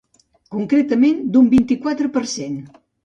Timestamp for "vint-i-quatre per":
1.53-2.25